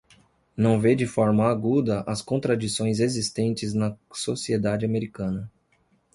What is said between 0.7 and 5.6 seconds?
vê de forma aguda as contradições existentes na sociedade americana